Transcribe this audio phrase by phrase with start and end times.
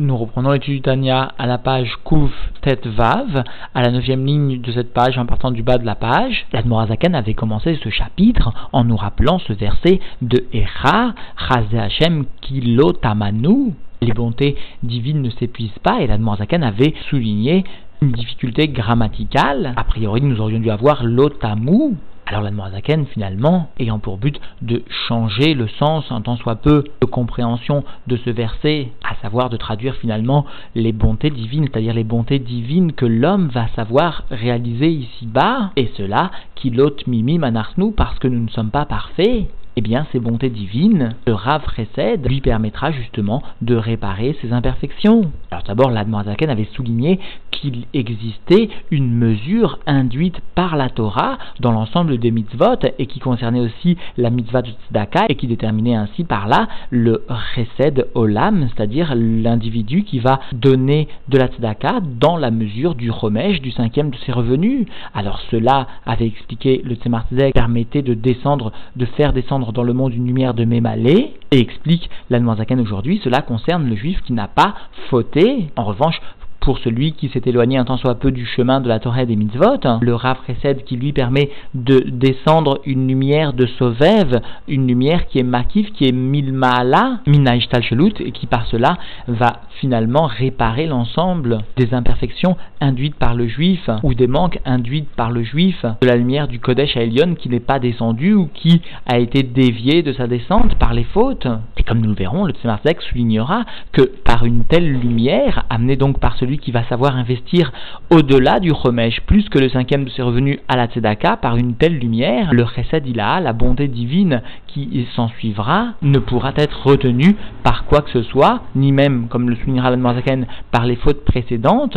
[0.00, 2.30] Nous reprenons l'étude du Tania à la page Kouf
[2.62, 3.42] Tet Vav,
[3.74, 6.46] à la neuvième ligne de cette page en partant du bas de la page.
[6.52, 12.92] L'Admorazaken avait commencé ce chapitre en nous rappelant ce verset de Echa, Chazé Hashem Kilo
[12.92, 13.74] Tamanu.
[14.00, 17.64] Les bontés divines ne s'épuisent pas et l'Admorazaken avait souligné
[18.00, 19.72] une difficulté grammaticale.
[19.74, 21.96] A priori, nous aurions dû avoir l'otamu,
[22.28, 26.84] alors la Zaken, finalement, ayant pour but de changer le sens, un tant soit peu,
[27.00, 32.04] de compréhension de ce verset, à savoir de traduire finalement les bontés divines, c'est-à-dire les
[32.04, 36.30] bontés divines que l'homme va savoir réaliser ici-bas, et cela,
[36.70, 39.46] l'ôte mimi manarsnou, parce que nous ne sommes pas parfaits,
[39.78, 45.30] eh bien, ces bontés divines, le Rav Chesed lui permettra justement de réparer ses imperfections.
[45.52, 47.20] Alors d'abord, l'Admorazaken avait souligné
[47.52, 53.60] qu'il existait une mesure induite par la Torah dans l'ensemble des mitzvot et qui concernait
[53.60, 59.14] aussi la mitzvah de tzedaka et qui déterminait ainsi par là le Chesed Olam, c'est-à-dire
[59.14, 64.16] l'individu qui va donner de la tzedaka dans la mesure du remèche du cinquième de
[64.26, 64.86] ses revenus.
[65.14, 70.14] Alors cela avait expliqué le Tzemar permettait de descendre, de faire descendre dans le monde
[70.14, 74.74] une lumière de Mémalé, et explique l'Anmoisaken aujourd'hui, cela concerne le juif qui n'a pas
[75.08, 75.70] fauté.
[75.76, 76.20] En revanche,
[76.60, 79.36] pour celui qui s'est éloigné un tant soit peu du chemin de la Torah des
[79.36, 85.38] mitzvot, le précède qui lui permet de descendre une lumière de Sovev, une lumière qui
[85.38, 91.58] est makif, qui est milmaala, minaishtal shelut, et qui par cela va finalement réparer l'ensemble
[91.76, 96.16] des imperfections induites par le juif, ou des manques induits par le juif, de la
[96.16, 100.12] lumière du Kodesh à Elion qui n'est pas descendu ou qui a été dévié de
[100.12, 101.46] sa descente par les fautes.
[101.76, 106.20] Et comme nous le verrons, le Tzemar soulignera que par une telle lumière, amenée donc
[106.20, 107.72] par celui qui va savoir investir
[108.10, 111.76] au-delà du Chomesh, plus que le cinquième de ses revenus à la Tzedaka, par une
[111.76, 117.86] telle lumière, le Chesed la bonté divine qui s'en suivra, ne pourra être retenu par
[117.86, 121.96] quoi que ce soit, ni même, comme le soulignera l'Admarzaken, par les fautes précédentes.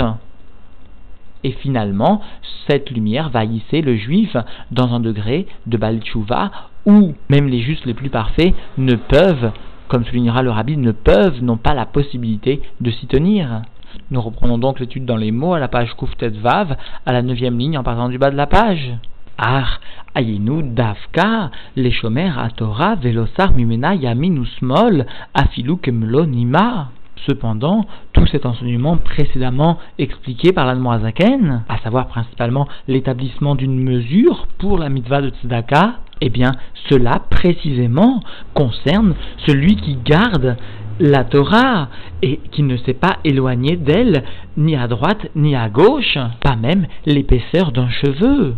[1.43, 2.21] Et finalement,
[2.69, 4.37] cette lumière va hisser le juif
[4.71, 6.49] dans un degré de Balchouva
[6.85, 9.51] où même les justes les plus parfaits ne peuvent,
[9.91, 13.63] comme soulignera le rabbi, ne peuvent, n'ont pas la possibilité de s'y tenir.
[14.09, 17.59] Nous reprenons donc l'étude dans les mots à la page Kouftet Vav, à la neuvième
[17.59, 18.93] ligne en partant du bas de la page.
[19.37, 19.81] Ar,
[20.15, 26.91] ayinu davka, les chomers à Torah, velosar mimena yamin smol, afilu kemlo nima.
[27.27, 34.77] Cependant, tout cet enseignement précédemment expliqué par l'Admoazaken, à savoir principalement l'établissement d'une mesure pour
[34.77, 36.51] la mitzvah de Tzedaka, eh bien,
[36.89, 38.21] cela précisément
[38.53, 39.15] concerne
[39.45, 40.55] celui qui garde
[40.99, 41.89] la Torah
[42.21, 44.23] et qui ne s'est pas éloigné d'elle
[44.55, 48.55] ni à droite ni à gauche, pas même l'épaisseur d'un cheveu.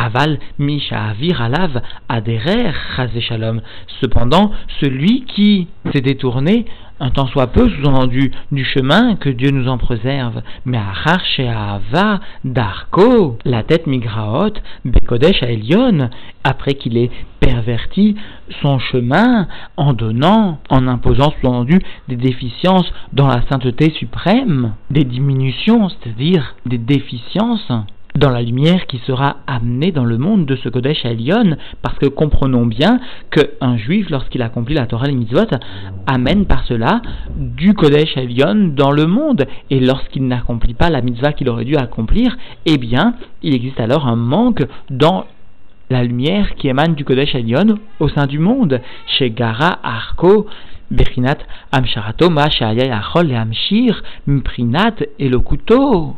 [0.00, 2.72] Aval Misha Avir Alav Aderer
[3.20, 3.60] Shalom.
[4.00, 4.50] Cependant,
[4.80, 6.64] celui qui s'est détourné
[7.00, 10.42] un temps soit peu, sous-entendu, du chemin, que Dieu nous en préserve.
[10.66, 14.52] Mais Ava, Darko, la tête migraot,
[14.84, 16.10] Bekodesh à Elion,
[16.44, 18.16] après qu'il ait perverti
[18.60, 25.88] son chemin en donnant, en imposant, sous-entendu, des déficiences dans la sainteté suprême, des diminutions,
[25.88, 27.72] c'est-à-dire des déficiences
[28.16, 32.06] dans la lumière qui sera amenée dans le monde de ce Kodesh Elion, parce que
[32.06, 33.00] comprenons bien
[33.30, 35.46] qu'un juif, lorsqu'il accomplit la Torah et Mitzvot,
[36.06, 37.02] amène par cela
[37.36, 41.76] du Kodesh Elion dans le monde, et lorsqu'il n'accomplit pas la mitzvah qu'il aurait dû
[41.76, 45.26] accomplir, eh bien, il existe alors un manque dans
[45.88, 50.46] la lumière qui émane du Kodesh Elion au sein du monde, chez Gara Arko,
[50.90, 51.38] Bechinat
[51.72, 56.16] Amsharato, Ma Achol et Amshir, Mprinat et le couteau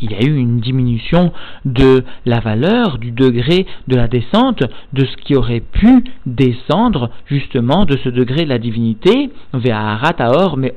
[0.00, 1.32] il y a eu une diminution
[1.64, 7.84] de la valeur, du degré de la descente, de ce qui aurait pu descendre justement
[7.84, 10.74] de ce degré de la divinité, mais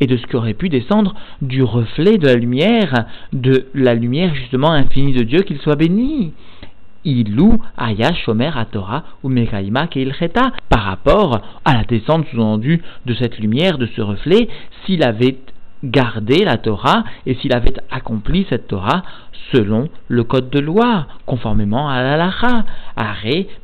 [0.00, 4.34] et de ce qui aurait pu descendre du reflet de la lumière, de la lumière
[4.34, 6.32] justement infinie de Dieu, qu'il soit béni.
[7.04, 13.38] Ilou Aya Shomer Torah ou Mekaima Keilcheta par rapport à la descente sous-endue de cette
[13.38, 14.48] lumière, de ce reflet,
[14.84, 15.38] s'il avait
[15.84, 19.02] garder la Torah et s'il avait accompli cette Torah
[19.52, 22.64] selon le code de loi, conformément à l'alacha.
[22.96, 23.16] Are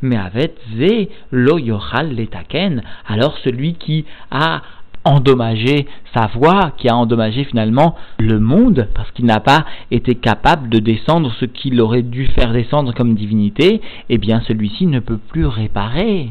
[0.03, 2.83] me'avet ze lo yochal letaken.
[3.07, 4.63] Alors celui qui a
[5.05, 10.71] endommagé sa voix, qui a endommagé finalement le monde, parce qu'il n'a pas été capable
[10.71, 15.19] de descendre ce qu'il aurait dû faire descendre comme divinité, eh bien celui-ci ne peut
[15.19, 16.31] plus réparer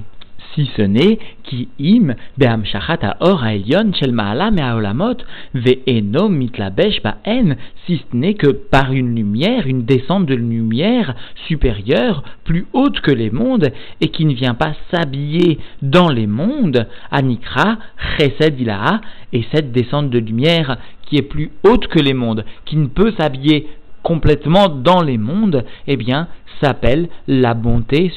[0.53, 4.51] si ce n'est qui im ha'elyon shel ma'ala
[6.29, 7.55] mitlabesh ba'en,
[7.85, 11.15] si ce n'est que par une lumière, une descente de lumière
[11.47, 16.87] supérieure, plus haute que les mondes, et qui ne vient pas s'habiller dans les mondes,
[17.11, 17.77] anikra
[18.17, 19.01] chesed ilaha,
[19.31, 23.13] et cette descente de lumière qui est plus haute que les mondes, qui ne peut
[23.17, 23.67] s'habiller
[24.03, 26.27] complètement dans les mondes, eh bien,
[26.61, 28.11] s'appelle la bonté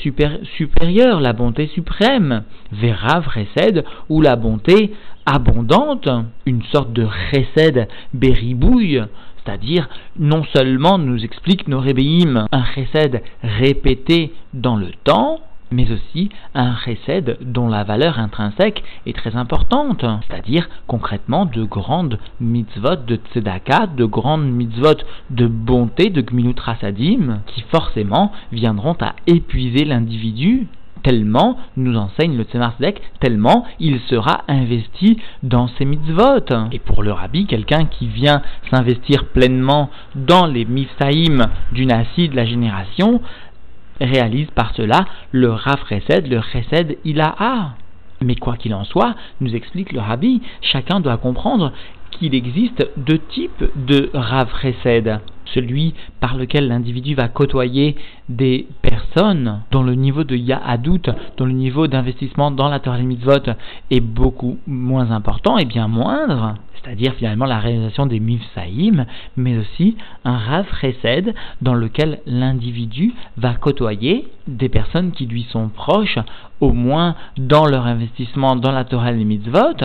[0.57, 2.43] supérieure, la bonté suprême,
[2.73, 4.93] vera chesed, ou la bonté
[5.25, 6.09] abondante,
[6.45, 9.03] une sorte de chesed beribouille,
[9.45, 9.89] c'est-à-dire
[10.19, 15.41] non seulement nous explique nos rébéim un chesed répété dans le temps,
[15.71, 22.19] mais aussi un chesed dont la valeur intrinsèque est très importante, c'est-à-dire concrètement de grandes
[22.41, 29.15] mitzvot de tzedaka, de grandes mitzvot de bonté, de gmilut rasadim, qui forcément viendront à
[29.27, 30.69] épuiser l'individu
[31.07, 32.75] tellement, nous enseigne le Tzemar
[33.21, 36.49] tellement il sera investi dans ces mitzvot.
[36.73, 38.43] Et pour le rabbi, quelqu'un qui vient
[38.73, 43.21] s'investir pleinement dans les mifsaïm du nasi de la génération,
[44.01, 47.75] réalise par cela le Rav Chesed, le Chesed Ilaha.
[48.23, 51.73] Mais quoi qu'il en soit, nous explique le Rabbi, chacun doit comprendre
[52.11, 55.21] qu'il existe deux types de Rav Chesed.
[55.55, 57.97] Celui par lequel l'individu va côtoyer
[58.29, 63.53] des personnes dont le niveau de Yahadout, dont le niveau d'investissement dans la Torah Mitzvot
[63.91, 69.07] est beaucoup moins important et bien moindre, c'est-à-dire finalement la réalisation des mifsaïm,
[69.37, 75.69] mais aussi un rav chesed dans lequel l'individu va côtoyer des personnes qui lui sont
[75.69, 76.19] proches,
[76.61, 79.77] au moins dans leur investissement dans la Torah mitzvot,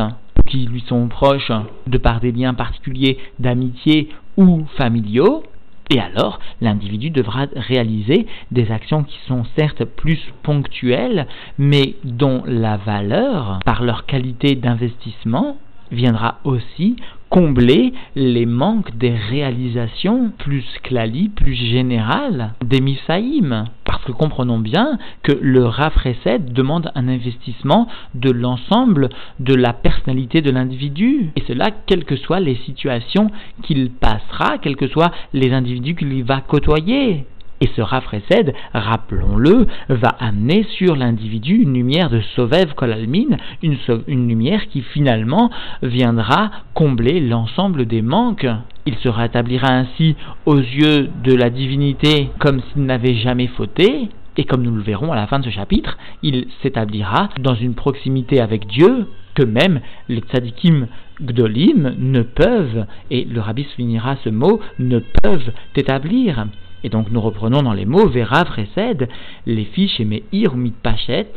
[0.47, 1.51] qui lui sont proches
[1.87, 5.43] de par des liens particuliers d'amitié ou familiaux,
[5.91, 11.27] et alors, l'individu devra réaliser des actions qui sont certes plus ponctuelles,
[11.57, 15.57] mais dont la valeur, par leur qualité d'investissement,
[15.91, 16.95] viendra aussi
[17.31, 23.63] combler les manques des réalisations plus clali, plus générales des Misaïm.
[23.85, 25.93] Parce que comprenons bien que le Rav
[26.39, 31.31] demande un investissement de l'ensemble de la personnalité de l'individu.
[31.37, 33.31] Et cela, quelles que soient les situations
[33.63, 37.25] qu'il passera, quels que soient les individus qu'il va côtoyer.
[37.61, 43.77] Et ce rafraîcède, rappelons-le, va amener sur l'individu une lumière de Sovev Kolalmin, une,
[44.07, 45.51] une lumière qui finalement
[45.83, 48.47] viendra combler l'ensemble des manques.
[48.87, 50.15] Il se rétablira ainsi
[50.47, 55.11] aux yeux de la divinité comme s'il n'avait jamais fauté, et comme nous le verrons
[55.11, 59.81] à la fin de ce chapitre, il s'établira dans une proximité avec Dieu que même
[60.09, 60.87] les tzadikim
[61.21, 66.47] gdolim ne peuvent, et le rabbi soulignera ce mot, ne peuvent établir.
[66.83, 69.07] Et donc nous reprenons dans les mots Vera Fresed,
[69.45, 71.31] les fiches et Meir Mitpachet,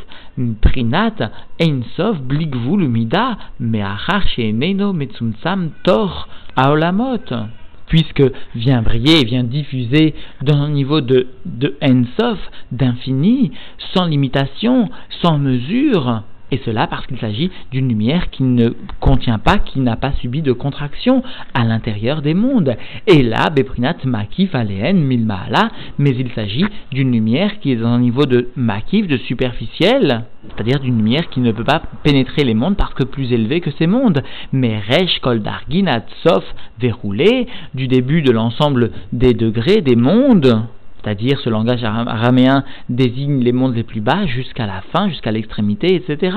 [0.61, 1.31] Prinat,
[1.61, 7.19] Einsov, Bligvul Umida, Meachar Neno Metsumsam Tor Aolamot.
[7.87, 8.23] Puisque
[8.55, 12.39] vient briller vient diffuser dans un niveau de, de Ensof,
[12.73, 13.53] d'infini,
[13.93, 14.89] sans limitation,
[15.23, 16.23] sans mesure,
[16.55, 18.71] et cela parce qu'il s'agit d'une lumière qui ne
[19.01, 22.77] contient pas, qui n'a pas subi de contraction à l'intérieur des mondes.
[23.09, 27.99] Et là, Beprinat Makif Aleen Milmaala, mais il s'agit d'une lumière qui est dans un
[27.99, 32.77] niveau de Makif, de superficiel, c'est-à-dire d'une lumière qui ne peut pas pénétrer les mondes
[32.77, 34.23] parce que plus élevée que ces mondes.
[34.53, 36.45] Mais Resh Koldargin Sof
[36.79, 40.63] déroulé du début de l'ensemble des degrés des mondes
[41.05, 45.95] c'est-à-dire ce langage araméen désigne les mondes les plus bas jusqu'à la fin, jusqu'à l'extrémité,
[45.95, 46.37] etc.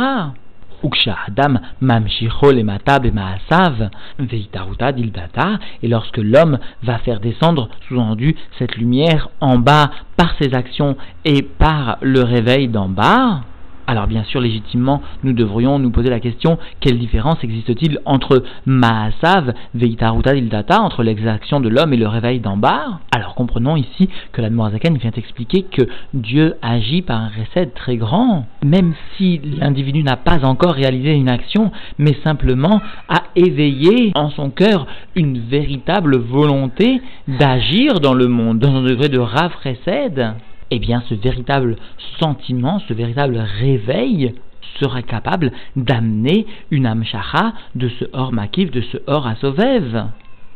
[5.82, 10.96] Et lorsque l'homme va faire descendre, sous-entendu, cette lumière en bas par ses actions
[11.26, 13.42] et par le réveil d'en bas,
[13.88, 19.54] alors bien sûr, légitimement, nous devrions nous poser la question, quelle différence existe-t-il entre Maasav,
[19.74, 23.00] Veitaruta Dildata, entre l'exaction de l'homme et le réveil d'en bas?
[23.16, 27.96] Alors comprenons ici que la Zaken vient expliquer que Dieu agit par un recette très
[27.96, 34.30] grand, même si l'individu n'a pas encore réalisé une action, mais simplement a éveillé en
[34.30, 37.02] son cœur une véritable volonté
[37.40, 40.36] d'agir dans le monde, dans un degré de rafraîcède
[40.72, 41.78] eh bien ce véritable
[42.20, 44.34] sentiment, ce véritable réveil
[44.80, 50.06] sera capable d'amener une amshacha de ce hors makif, de ce hors asovev.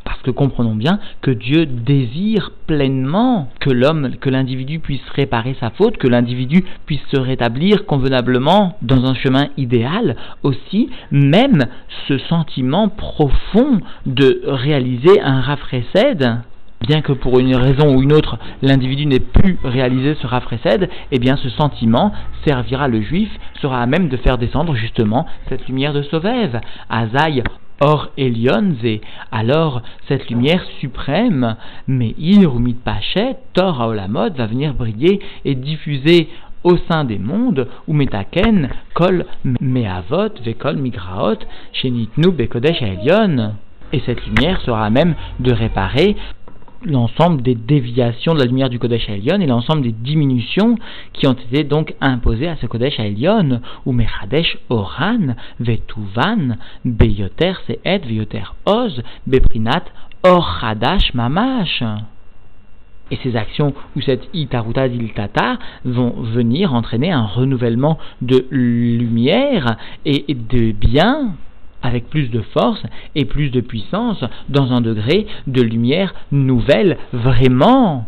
[0.03, 5.69] Parce que comprenons bien que Dieu désire pleinement que l'homme, que l'individu puisse réparer sa
[5.69, 10.15] faute, que l'individu puisse se rétablir convenablement dans un chemin idéal.
[10.43, 11.65] Aussi, même
[12.07, 16.41] ce sentiment profond de réaliser un rafraîcède
[16.81, 20.45] bien que pour une raison ou une autre, l'individu n'ait pu réaliser ce Rav
[21.11, 22.11] eh bien ce sentiment
[22.45, 23.29] servira le juif,
[23.61, 26.59] sera à même de faire descendre justement cette lumière de Sauvève.
[26.89, 27.43] Azaï
[27.83, 28.99] Or Elionze,
[29.31, 31.55] alors cette lumière suprême,
[31.87, 36.29] Meir ou Pachet, Tor Aolamod, va venir briller et diffuser
[36.63, 39.25] au sein des mondes, ou Metaken, Kol
[39.59, 41.39] Meavot, Vekol Migraot,
[41.73, 43.53] Shenitnu Bekodesh Elion.
[43.93, 46.15] Et cette lumière sera même de réparer
[46.83, 50.77] l'ensemble des déviations de la lumière du Kodesh Elion et l'ensemble des diminutions
[51.13, 58.05] qui ont été donc imposées à ce Kodesh Elion, ou Mechadesh Oran, Vetuvan, Beyoter Seet,
[58.05, 59.83] Veyoter Oz, Beprinat,
[60.23, 60.63] Or
[61.13, 61.83] Mamash.
[63.09, 70.25] Et ces actions ou cette itaruta diltata vont venir entraîner un renouvellement de lumière et
[70.33, 71.35] de bien
[71.81, 72.83] avec plus de force
[73.15, 78.07] et plus de puissance dans un degré de lumière nouvelle vraiment.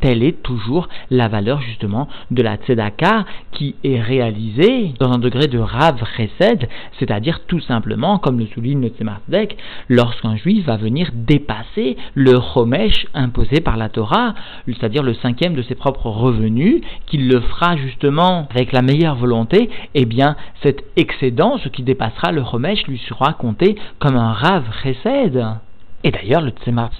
[0.00, 5.46] Telle est toujours la valeur justement de la tzedaka qui est réalisée dans un degré
[5.46, 9.56] de rav chesed, c'est-à-dire tout simplement, comme le souligne le Tzemardek,
[9.88, 14.34] lorsqu'un juif va venir dépasser le chomesh imposé par la Torah,
[14.66, 19.70] c'est-à-dire le cinquième de ses propres revenus, qu'il le fera justement avec la meilleure volonté,
[19.94, 24.64] eh bien cet excédent, ce qui dépassera le chomesh, lui sera compté comme un rav
[24.82, 25.44] chesed.
[26.02, 26.90] Et d'ailleurs, le Tzemar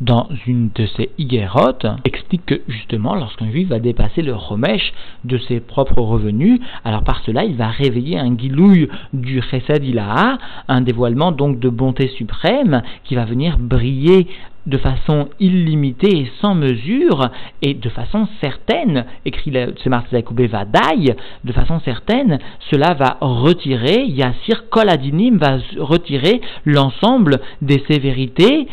[0.00, 4.92] dans une de ses Igerot, explique que justement, lorsqu'un juif va dépasser le Romesh
[5.24, 10.38] de ses propres revenus, alors par cela, il va réveiller un guilouille du Chesed Ilaha,
[10.68, 14.28] un dévoilement donc de bonté suprême qui va venir briller
[14.70, 17.28] de façon illimitée et sans mesure,
[17.60, 22.38] et de façon certaine, écrit le Vadaï, de façon certaine,
[22.70, 28.68] cela va retirer, Yassir Koladinim va retirer l'ensemble des sévérités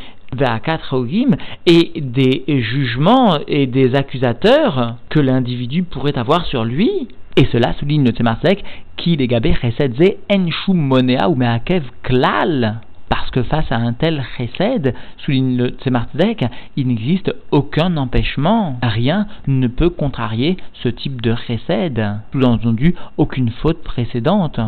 [1.65, 7.07] et des jugements et des accusateurs que l'individu pourrait avoir sur lui.
[7.37, 8.63] Et cela souligne le Tzemarsek,
[8.97, 15.69] qui les chesedze ou meakev klal parce que face à un tel chesed, souligne le
[15.69, 16.45] Tzemardek,
[16.75, 18.79] il n'existe aucun empêchement.
[18.81, 22.03] Rien ne peut contrarier ce type de chesed.
[22.31, 24.59] Sous-entendu, aucune faute précédente.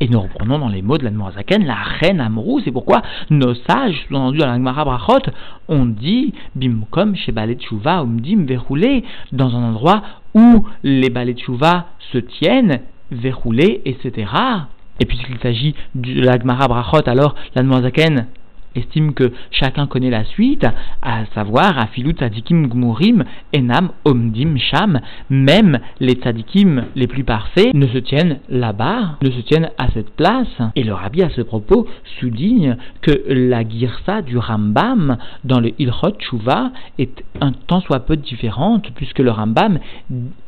[0.00, 4.04] Et nous reprenons dans les mots de la la reine Amrou, c'est pourquoi nos sages,
[4.08, 5.30] sous-entendu dans la Gemara Brachot,
[5.68, 10.02] ont dit, bimkom chez Balet Chouva, umdim verroulé, dans un endroit
[10.34, 14.26] où les Balet Chouva se tiennent, verroulés, etc.
[15.00, 18.26] Et puisqu'il s'agit de la Gemara Brachot, alors la Zaken
[18.78, 20.66] estime que chacun connaît la suite,
[21.02, 23.24] à savoir Afilut Tzadikim Gmurim
[23.56, 25.00] Enam Omdim Sham,
[25.30, 30.10] même les Tzadikim les plus parfaits ne se tiennent là-bas, ne se tiennent à cette
[30.10, 30.46] place.
[30.74, 31.86] Et le Rabbi à ce propos
[32.20, 38.16] souligne que la girsa du Rambam dans le Ilchot Tshuva est un tant soit peu
[38.16, 39.78] différente, puisque le Rambam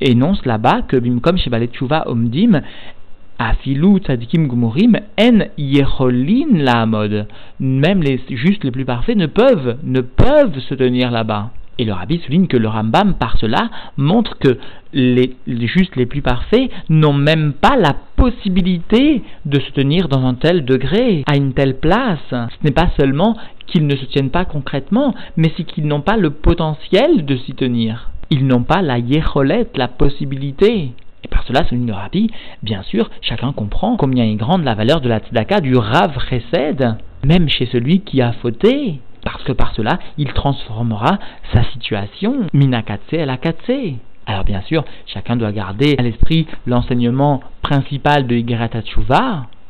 [0.01, 2.61] énonce là-bas que Bimkom Shebalet Tshuva Omdim
[3.39, 7.27] Afilu tzadikim gumurim en yecholin la mode.
[7.61, 11.51] Même les justes les plus parfaits ne peuvent, ne peuvent se tenir là-bas.
[11.79, 14.59] Et le rabbi souligne que le Rambam, par cela, montre que
[14.93, 20.35] les, justes les plus parfaits n'ont même pas la possibilité de se tenir dans un
[20.35, 22.19] tel degré, à une telle place.
[22.31, 23.37] Ce n'est pas seulement
[23.69, 27.53] qu'ils ne se tiennent pas concrètement, mais c'est qu'ils n'ont pas le potentiel de s'y
[27.53, 28.11] tenir.
[28.31, 30.91] Ils n'ont pas la yécholette, la possibilité.
[31.25, 32.31] Et par cela, selon le Rabbi,
[32.63, 36.97] bien sûr, chacun comprend combien est grande la valeur de la tzedaka du Rav Chesed,
[37.25, 41.19] même chez celui qui a fauté, parce que par cela, il transformera
[41.53, 43.39] sa situation, minakatse à la.
[44.27, 48.71] Alors bien sûr, chacun doit garder à l'esprit l'enseignement principal de Igeret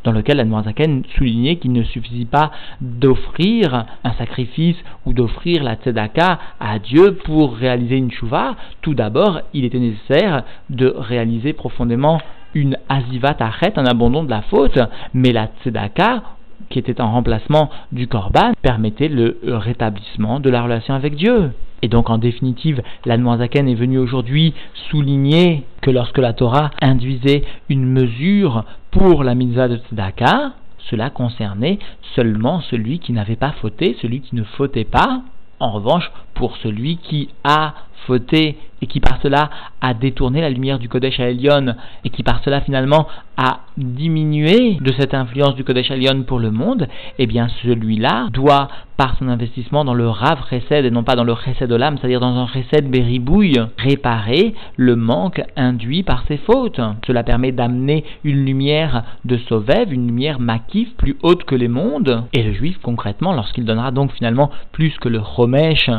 [0.09, 2.51] dans lequel Admorazaken soulignait qu'il ne suffisait pas
[2.81, 8.57] d'offrir un sacrifice ou d'offrir la tzedaka à Dieu pour réaliser une chouva.
[8.81, 12.23] Tout d'abord, il était nécessaire de réaliser profondément
[12.55, 13.37] une azivat
[13.77, 14.79] un abandon de la faute,
[15.13, 16.23] mais la tzedaka,
[16.71, 21.51] qui était en remplacement du korban, permettait le rétablissement de la relation avec Dieu.
[21.83, 24.55] Et donc, en définitive, l'Admoisaken est venu aujourd'hui
[24.91, 30.53] souligner que lorsque la Torah induisait une mesure pour la mitzvah de Tzedaka,
[30.91, 31.79] cela concernait
[32.15, 35.23] seulement celui qui n'avait pas fauté, celui qui ne fautait pas.
[35.61, 37.75] En revanche, pour celui qui a
[38.07, 39.51] fauté et qui par cela
[39.81, 41.75] a détourné la lumière du Kodesh Elion
[42.05, 46.51] et qui par cela finalement a diminué de cette influence du Kodesh Elion pour le
[46.51, 46.89] monde,
[47.19, 51.25] eh bien celui-là doit par son investissement dans le Rav Chesed et non pas dans
[51.25, 56.81] le Chesed Olam, c'est-à-dire dans un Chesed Beribouille, réparer le manque induit par ses fautes.
[57.07, 62.25] Cela permet d'amener une lumière de Sovev, une lumière makif plus haute que les mondes.
[62.33, 65.91] Et le juif concrètement, lorsqu'il donnera donc finalement plus que le Chomesh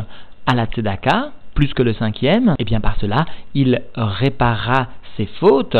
[0.46, 4.86] à la Tzedaka, plus que le cinquième, et eh bien par cela, il réparera
[5.18, 5.76] ses fautes.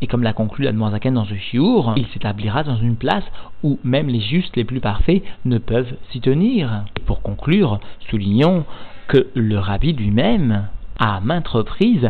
[0.00, 3.24] Et comme l'a conclu Admorazaken dans ce chiour, il s'établira dans une place
[3.64, 6.84] où même les justes les plus parfaits ne peuvent s'y tenir.
[7.06, 8.64] pour conclure, soulignons
[9.08, 10.68] que le rabbi lui-même
[10.98, 12.08] à maintes reprises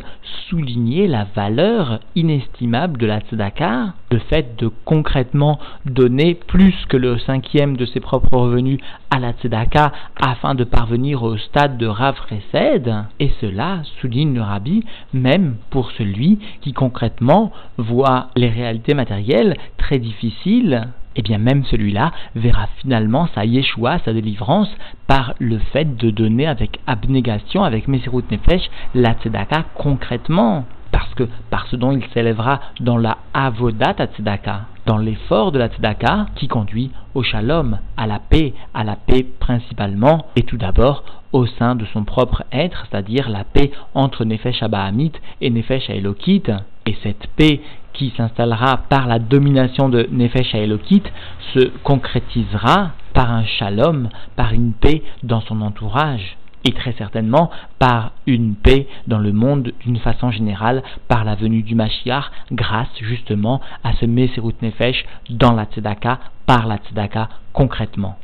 [0.48, 7.18] souligné la valeur inestimable de la tzedaka, le fait de concrètement donner plus que le
[7.18, 8.78] cinquième de ses propres revenus
[9.10, 12.16] à la tzedaka afin de parvenir au stade de Rav
[13.18, 19.98] et cela, souligne le rabbi, même pour celui qui concrètement voit les réalités matérielles très
[19.98, 24.70] difficiles eh bien même celui-là verra finalement sa Yeshua, sa délivrance,
[25.06, 30.64] par le fait de donner avec abnégation, avec Mesirut Nefesh, la Tzedaka concrètement.
[30.92, 35.68] Parce que par ce dont il s'élèvera dans la Avodat Tzedaka, dans l'effort de la
[35.68, 41.02] Tzedaka qui conduit au shalom, à la paix, à la paix principalement, et tout d'abord
[41.32, 46.44] au sein de son propre être, c'est-à-dire la paix entre Nefesh Abahamit et Nefesh Elokit.
[46.86, 47.60] Et cette paix
[47.96, 51.02] qui s'installera par la domination de Nefesh Elokit
[51.54, 58.12] se concrétisera par un shalom, par une paix dans son entourage et très certainement par
[58.26, 63.60] une paix dans le monde d'une façon générale, par la venue du Mashiach, grâce justement
[63.84, 68.18] à ce Meserut Nefesh dans la Tzedaka, par la Tzedaka concrètement.